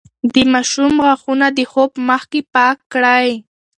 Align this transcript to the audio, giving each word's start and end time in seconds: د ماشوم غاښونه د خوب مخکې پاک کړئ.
د 0.33 0.35
ماشوم 0.53 0.93
غاښونه 1.05 1.47
د 1.57 1.59
خوب 1.71 1.91
مخکې 2.09 2.39
پاک 2.55 2.77
کړئ. 2.93 3.29